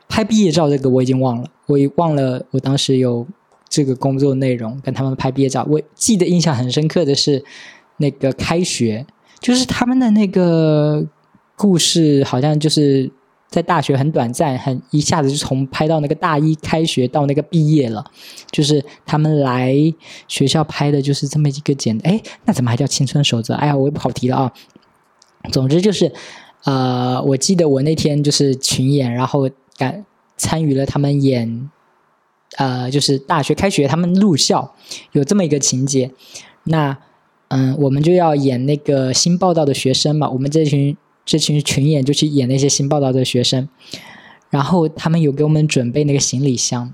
[0.07, 3.27] 拍毕业照这个我已经忘了，我也忘了我当时有
[3.67, 5.67] 这个工作内容跟他们拍毕业照。
[5.69, 7.43] 我记得印象很深刻的是
[7.97, 9.05] 那个开学，
[9.41, 11.05] 就是他们的那个
[11.57, 13.11] 故事，好像就是。
[13.47, 18.03] 在大学很短暂，很一下子就从拍到那个大一开学到那个毕业了，
[18.51, 19.73] 就是他们来
[20.27, 23.53] 学校拍的就是这么一个简，哎，那怎么还叫青春守则？
[23.53, 24.51] 哎呀，我也不好提了啊。
[25.51, 26.11] 总之就是，
[26.65, 30.03] 呃，我记得我那天就是群演，然后感
[30.35, 31.69] 参与了他们演，
[32.57, 34.75] 呃，就是大学开学他们入校
[35.13, 36.11] 有这么一个情节，
[36.65, 36.97] 那
[37.47, 40.97] 嗯，我们就要演那个新报道的学生嘛，我们这群。
[41.25, 43.67] 这群群演就去演那些新报道的学生，
[44.49, 46.93] 然后他们有给我们准备那个行李箱，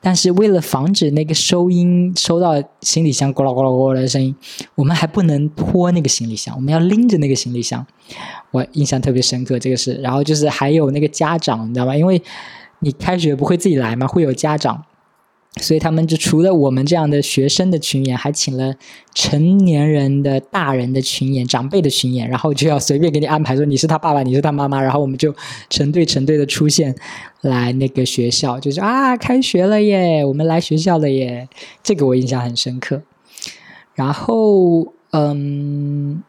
[0.00, 4.34] 但是为了防止那个收音收到行李箱咕啦咕啦咕啦的声音，
[4.74, 7.86] 我们还不能拖那个行李箱，我们要拎着那个行李箱。
[8.50, 9.94] 我印象特别深刻，这个是。
[9.96, 11.96] 然后就是还有那个家长，你知道吗？
[11.96, 12.20] 因为
[12.80, 14.82] 你开学不会自己来嘛，会有家长。
[15.58, 18.74] 所以他们就除了我们这样的学生的群演，还请了
[19.14, 25.34] 成年人的大人的群演、长辈的群演，然后就要随便给你安排说你是他爸爸，你是他妈妈，然后我们就
[25.68, 26.94] 成对成对的出现
[27.42, 31.48] 来那个学校，就是啊，开学了耶，我们来学校了耶，
[31.82, 33.02] 这个我印象很深刻。
[33.94, 36.22] 然后，嗯，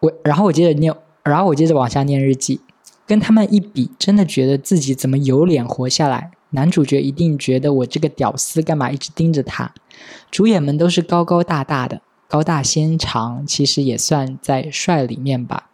[0.00, 2.60] 我然后我接着念，然后我接着往下念日记，
[3.06, 6.32] 跟他们一比，真的觉得自己怎么有脸活下来。
[6.50, 9.74] 男主角一定觉得我这个屌丝干嘛一直盯着他？
[10.30, 15.68] 主演们都是高高大大的，高大纤长，其实也算在帅里面吧。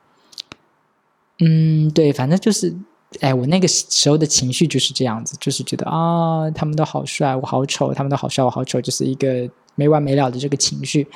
[1.39, 2.75] 嗯，对，反正就是，
[3.21, 11.07] 哎，我那个时候的情绪就是这样子，就是觉得啊，他们都好帅，我好丑；他们都好帅，我好丑，就是一个没完没了的这个情绪。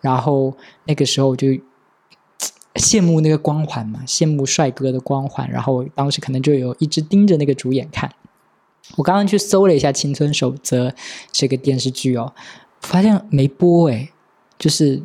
[0.00, 1.48] 然后那个时候我就
[2.74, 5.48] 羡慕那个光环嘛，羡慕帅哥的光环。
[5.50, 8.12] 然后当时可能就有一直盯着那个主演看。
[8.94, 10.88] 我刚刚去搜了一下《青春守则》
[11.32, 12.32] 这个电视剧哦，
[12.80, 14.10] 发现没播哎，
[14.58, 15.02] 就是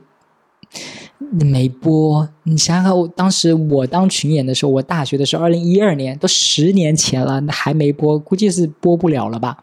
[1.30, 2.30] 没播。
[2.44, 9.58] 你想想看，我当时我当群演的时候，我大学的时候，二零一二年都十年前了，还没播，估计是播不了了吧。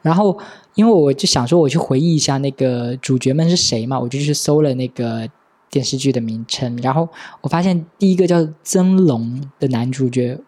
[0.00, 0.38] 然后，
[0.74, 5.28] 因为我就想说，我去回忆一下那个主角们是谁嘛，我就去搜了那个
[5.70, 7.08] 电视剧的名称，然后
[7.42, 10.38] 我发现第一个叫曾龙的男主角。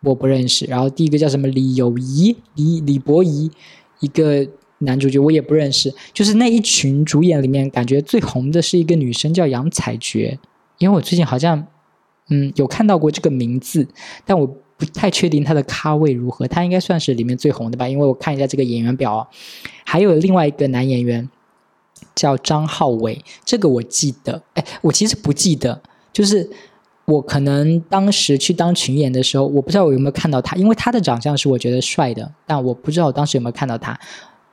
[0.00, 3.50] 我不认识，然后第一个叫什么李友仪、李李博仪，
[3.98, 4.46] 一个
[4.78, 5.92] 男主角我也不认识。
[6.12, 10.38] 就是那一群主演里面，感觉最红的是一个女生叫杨采珏，
[10.78, 11.66] 因为我最近好像
[12.28, 13.88] 嗯有看到过这个名字，
[14.24, 16.46] 但我不太确定她的咖位如何。
[16.46, 19.28] 她应该算是里面最红的吧，因为我看一下这个演员表，
[19.84, 21.28] 还有另外一个男演员
[22.14, 24.40] 叫张浩伟，这个我记得。
[24.54, 25.82] 哎，我其实不记得，
[26.12, 26.48] 就是。
[27.08, 33.98] 我可能当时去当群演的时候，我不知道我有没有看到他，因为他的长相是我觉得帅的，但我不知道我当时有没有看到他。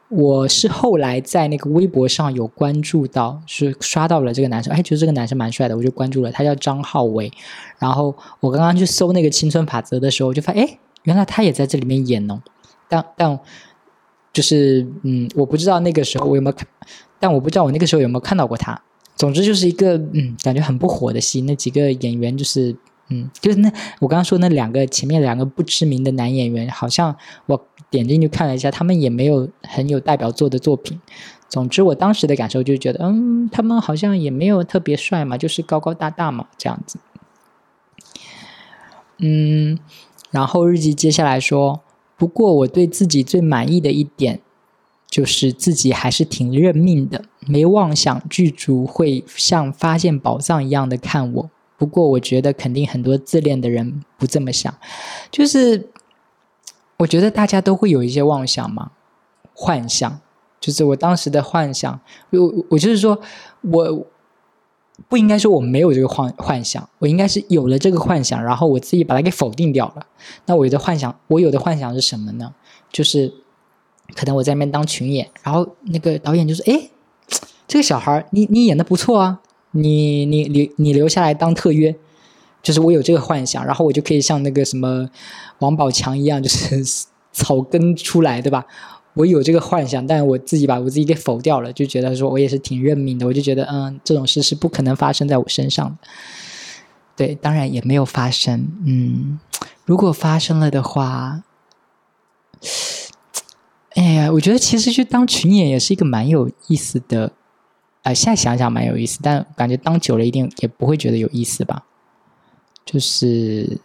[0.08, 6.32] 我是后来在那个微博上有关注到，是刷到了这个男生，哎，觉得这个男生蛮帅的，我就关注了。
[6.32, 7.30] 他叫张浩伟，
[7.78, 12.39] 然后我刚刚去搜那个《青春法则》的时候，我就发现，哎，原来他也在这里面演哦。
[12.88, 13.38] 但但
[14.32, 16.65] 就是嗯，我不知道那个时候我有没有看，
[17.20, 18.82] 但我不知道我那个时候有没有看到过他。
[19.15, 21.41] 总之就是一个嗯，感觉很不火的戏。
[21.41, 22.75] 那几个演员就是
[23.10, 30.99] 嗯，就是那我刚刚说那两个前面两个不知名的男演员，好像我点进去看了一下，他们也没有很有代表作的作品。
[31.47, 36.99] 总之我当时的感受就觉得，嗯，他们好像也没有特别帅嘛，就是高高大大嘛这样子。
[39.19, 39.80] 嗯，
[40.32, 41.82] 然后日记接下来说，
[42.17, 44.41] 不过我对自己最满意的一点。
[45.15, 51.49] 就是自己还是挺认命的，没妄想剧组会像发现宝藏一样的看我。
[51.78, 54.75] 不过我觉得肯定很多自恋的人不这么想。
[55.32, 55.88] 就是
[56.97, 58.91] 我觉得大家都会有一些妄想嘛，
[59.54, 60.19] 幻想，
[60.60, 61.97] 就是我当时的幻想。
[62.32, 63.17] 我我就是说
[63.62, 64.06] 我
[65.08, 70.06] 不应该说我没有这个幻幻想，我应该是有了这个幻想，然后我自己把它给否定掉了。
[70.47, 72.54] 那我的幻想，我有的幻想是什么呢？
[72.91, 73.34] 就是
[74.13, 76.89] 可能我在那边当群演，然后那个导演就说：“哎，
[77.68, 79.39] 这个小孩你你演的不错啊，
[79.72, 81.96] 你你你你留下来当特约。”
[82.62, 85.08] 就是我有这个幻想，然后我就可以像那个什么
[85.60, 86.84] 王宝强一样，就是
[87.32, 88.65] 草根出来，对吧？
[89.13, 93.28] 我有这个幻想，但我自己把我自己给否掉了，就觉得说我也是挺认命的。
[93.28, 95.96] 我就觉得，嗯，这种事是不可能发生在我身上的。
[97.15, 98.68] 对，当然也没有发生。
[98.84, 99.39] 嗯，
[99.86, 101.44] 如果发生了的话，
[103.96, 107.34] 哎呀，我觉得其实去当群演也是一个蛮有意思的。
[108.04, 111.86] 啊，现在想想蛮有意思，但感觉当久了一定也不会觉得有意思吧。
[112.86, 113.80] 就是，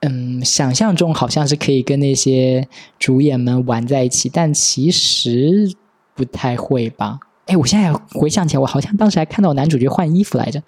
[0.00, 2.66] 嗯，想象中好像是可以跟那些
[2.98, 5.72] 主演们玩在一起，但其实
[6.12, 7.20] 不太会吧？
[7.46, 10.60] 哎，我现在回想起来，我好像当时还看到男主角换衣服来着，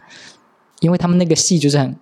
[0.78, 1.96] 因为他们那个戏就是很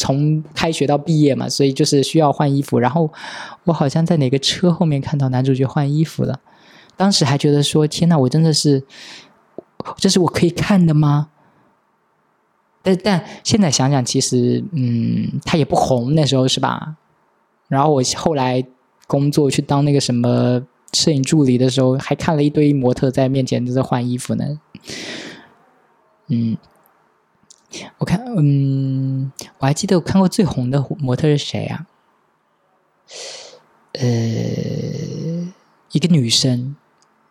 [0.00, 2.78] 从开学到毕业嘛，所以就是需要换衣服。
[2.78, 3.12] 然后
[3.64, 6.40] 我好像在哪个车后面看到男主角换衣服了，
[6.96, 8.82] 当时还觉得说：“天呐，我真的是，
[9.98, 11.28] 这是我可以看的吗？”
[12.82, 16.96] 但但现在想想，其实嗯，他也不红那时候是吧？
[17.68, 18.64] 然后我后来
[19.06, 20.62] 工作去当那个什么
[20.94, 24.58] 摄影助理的时候，还看了一堆模特在面前都在换衣服呢。
[26.28, 26.56] 嗯，
[27.98, 31.86] 我看嗯，我还记得我看过最红的模特是谁啊？
[33.92, 34.08] 呃，
[35.92, 36.76] 一个女生，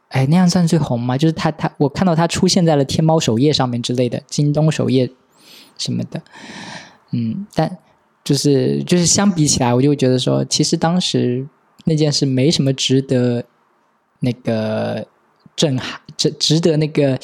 [0.09, 1.17] 哎，那样算最红吗？
[1.17, 5.11] 就是她她，我看到她出现在了天猫首页上面之类的，京东首页。
[5.77, 6.21] 什么的，
[7.11, 7.77] 嗯，但
[8.21, 11.47] 就是就是相比起来，我就觉得说，其实当时
[11.85, 13.45] 那件事没什么值得
[14.19, 15.07] 那个
[15.55, 17.17] 震撼，值值得那个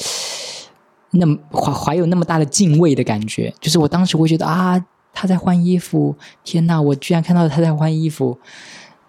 [1.10, 3.52] 那么怀怀有那么大的敬畏的感觉。
[3.60, 6.14] 就是我当时会觉得啊，他在换衣服，
[6.44, 8.38] 天呐，我居然看到他在换衣服，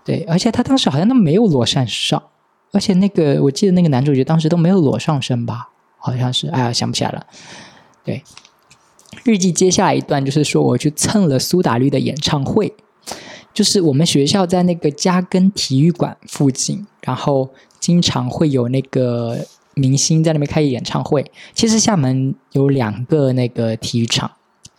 [0.03, 2.21] 对，而且他当时好像都没有裸上上，
[2.71, 7.25] 而且那个我记得那个男主角当时都没有裸上身吧，好像是，哎呀，想不起来了，
[8.03, 8.23] 对。
[9.23, 12.73] 日记接下来一段就是说，我去蹭了苏打绿的演唱会，
[13.53, 19.39] 就是我们学校在那个嘉庚体育馆附近，然后经常会有那个
[19.77, 21.25] 明星在那边开演唱会。
[21.53, 24.29] 其实厦门有两个那个体育场，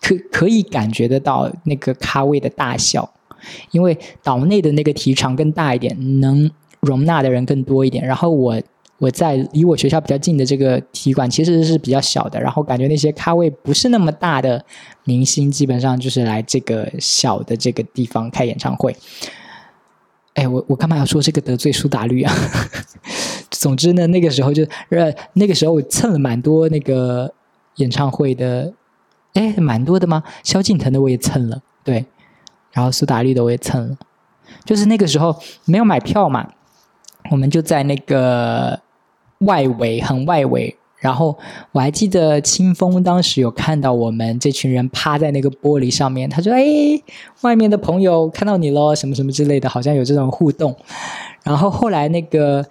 [0.03, 3.11] 可可以感觉得到那个咖位的大小，
[3.71, 8.05] 因为岛内的那个体育场更大一点，能容纳的人更多一点。
[8.05, 8.61] 然后我。
[9.01, 14.65] 我在离我学校比较近的这个体育馆其实是比较小的，然后感觉那些咖位不是那么大的
[15.05, 18.97] 明星，基本上就是来这个小的这个地方开演唱会。
[20.35, 22.35] 哎，我我干嘛要说这个得罪苏打绿啊？
[23.51, 24.67] 总之呢，那个时候就
[25.35, 27.33] 那个时候我蹭了蛮多那个
[27.77, 28.73] 演唱会的，
[29.35, 30.23] 哎，蛮多的吗？
[30.43, 32.07] 萧敬腾的我也蹭了，对，
[32.73, 33.97] 然后苏打绿的我也蹭了，
[34.65, 36.49] 就是那个时候没有买票嘛，
[37.31, 38.81] 我们就在那个。
[39.43, 41.39] 外围很外围，然后
[41.71, 46.65] 我还记得清风当时有看到我们这群人趴在那个玻璃上面，他说：“哎，
[47.43, 50.75] 外面的朋友看到你了，什么什么之类的，好像有这种互动。”
[51.45, 52.67] 然后后来那个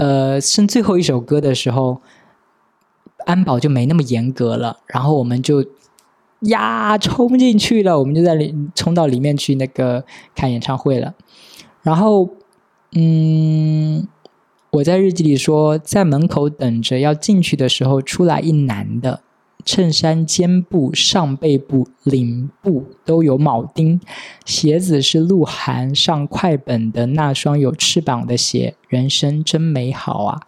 [0.00, 2.00] 呃，剩最后一首歌的时候，
[3.26, 5.62] 安保就没那么严格了，然后我们就
[6.40, 11.14] 呀冲进去了，我们就在里冲到里面去那个看演唱会了，
[11.82, 12.30] 然后
[12.92, 14.08] 嗯。
[14.74, 19.20] 我在日记里说，在门口等着要进去的时候，出来一男的，
[19.64, 24.00] 衬衫肩部、上背部、领部都有铆钉，
[24.44, 30.40] 鞋子是鹿晗上快本的那双有翅膀的鞋，人生真美好啊！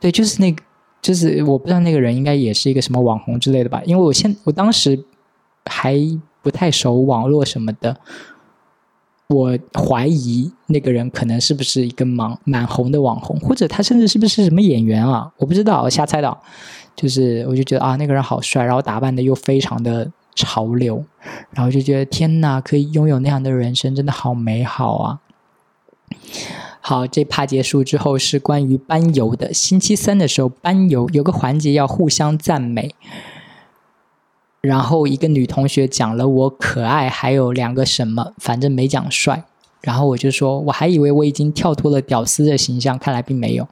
[0.00, 0.62] 对，就是那个，
[1.00, 5.04] 就是我不知道那个人应该也是一个什么网红之类的吧，因为我现我当时
[5.66, 5.96] 还
[6.42, 7.96] 不太熟网络什么的。
[9.28, 15.32] 我怀疑那个人可能是不是一个蛮蛮红的网红，或者他甚至是不是什么演员啊？
[15.38, 16.36] 我不知道，我瞎猜的。
[16.94, 21.04] 就是我就觉得啊，那个人好帅，然后打扮的又非常的潮流，
[21.50, 25.20] 然后就觉得天哪，可以拥有那样的人生，真的好美好啊！
[26.80, 29.54] 好，这趴结束之后是关于班游的。
[29.54, 32.94] 星期三的时候，班游有个环节要互相赞美。
[34.60, 39.44] 然后一个女同学讲了我可爱，还有两个什么，反正没讲帅。
[39.80, 43.66] 然后我就说，我还以为我已经跳脱了屌丝的形象，看来并没有。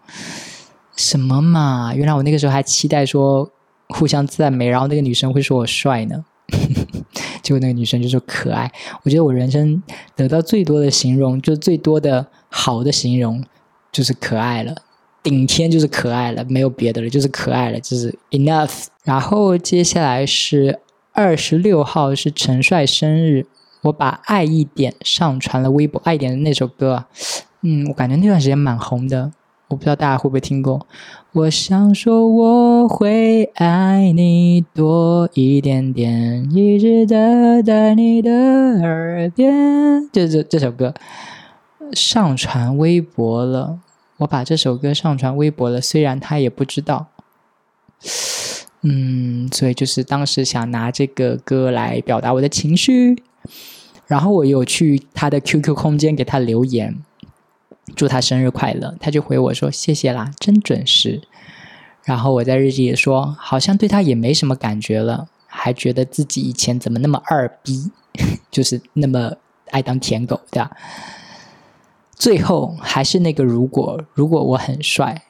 [1.00, 1.94] 什么嘛？
[1.94, 3.50] 原来我那个时候还期待说
[3.88, 6.24] 互相赞美，然后那个女生会说我帅呢。
[7.42, 8.70] 结果那个女生就说可爱。
[9.02, 9.82] 我觉得我人生
[10.14, 13.42] 得到最多的形容，就最多的好的形容
[13.90, 14.76] 就是可爱了，
[15.22, 18.88] 顶天就是可爱了，没有别的了，就是可爱了，就是 enough。
[19.04, 20.80] 然后接下来是
[21.12, 23.46] 二十六号是陈帅生日，
[23.84, 27.06] 我把《爱一点》上传了微博，《爱一点》的那首歌，
[27.62, 29.32] 嗯，我感觉那段时间蛮红的。
[29.70, 30.84] 我不知道大家会不会听过。
[31.32, 38.32] 我想说我会爱你多一点点，一直的在你的
[38.82, 40.10] 耳边。
[40.12, 40.92] 就这这首歌
[41.92, 43.78] 上传微博了，
[44.18, 47.06] 我把这首歌上传微博了，虽然他也不知道。
[48.82, 53.22] 嗯，所以就是当时想拿这个歌来表达我的情绪，
[54.08, 56.96] 然后我有去他的 QQ 空间给他留言。
[57.94, 61.22] 祝他生日快乐，他就回我说：“谢谢啦，真准时。”
[62.04, 67.90] 然后我在日记里说：“好像对他也没什么感觉了，还觉得自己以前怎么那么二逼，
[68.50, 69.32] 就是那么
[69.70, 70.70] 爱当舔狗，对吧？”
[72.14, 75.22] 最后还是那个如果，如果我很帅，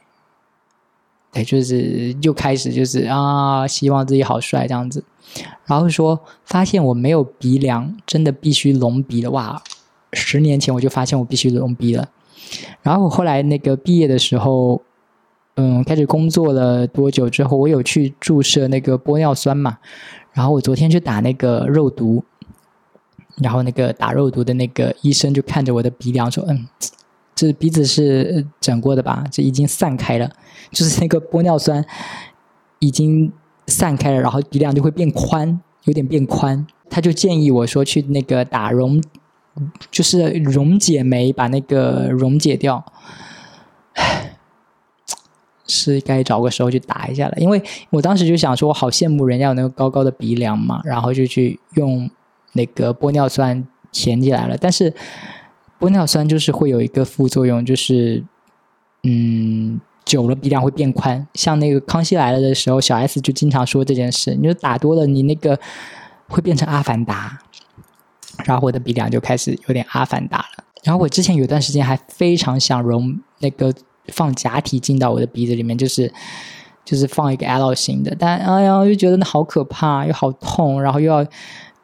[1.33, 5.05] 对，就是又开始就是啊，希望自己好帅这样子。
[5.67, 9.63] 然后说发现我没有鼻梁，真的必须隆鼻了哇！
[10.13, 12.09] 十年前我就发现我必须隆鼻了。
[12.83, 14.81] 然后我后来那个毕业的时候，
[15.57, 19.79] 嗯，开始工作了多久之后，我有去注射那个玻尿酸嘛。
[20.33, 22.23] 然后我昨天去打那个肉毒，
[23.43, 26.67] 然后那个打肉毒的那个医生就看着我的鼻梁说：“嗯，
[27.35, 29.25] 这鼻子是整过的吧？
[29.31, 30.31] 这已经散开了，
[30.71, 31.85] 就是那个玻尿酸
[32.79, 33.33] 已经
[33.67, 39.03] 散开了，然后鼻梁就会变宽，有点变宽。”他就建议我说去那个打溶。
[39.91, 42.85] 就是溶解酶把那个溶解掉，
[45.67, 47.35] 是该找个时候去打一下了。
[47.37, 52.09] 因为我当时就想说，我好羡慕人家有那个高高的鼻梁嘛，然后就去用
[52.53, 54.57] 那个玻尿酸填起来了。
[54.57, 54.95] 但是
[55.79, 58.25] 玻尿酸就是会有一个副作用，就是
[59.03, 61.27] 嗯，久了鼻梁会变宽。
[61.35, 65.59] 像那个康熙来了的时候，小 S 就经常说这件事，你就打多了，你那个
[66.29, 67.39] 会变成阿凡达。
[68.45, 70.65] 然后我的鼻梁就开始有点阿凡达了。
[70.83, 73.73] 然后我之前有段时间还非常想融那个
[74.09, 76.11] 放假体进到我的鼻子里面，就是
[76.85, 81.27] 就是放一个 L 型的，但哎呀，又觉得那好可怕，又好痛，然后又要，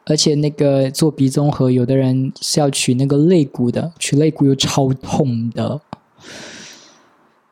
[0.05, 5.79] 而且那个做鼻综合，有的人是要取那个肋骨的，取肋骨又超痛的。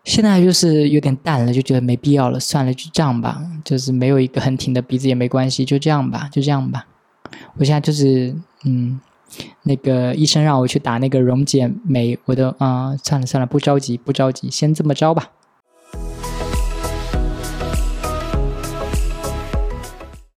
[0.03, 3.41] 现在就是有点淡了，就觉得没必要了，算了，就这样吧。
[3.63, 6.85] 就是没有一个很挺的鼻子也没关系，就这样吧，就这样吧。
[7.57, 8.35] 我现在就是。
[8.67, 8.99] 嗯，
[9.61, 15.29] 那个医生让我去打那个溶解酶，我都啊，算了算了，不着急不着急，先这么着吧。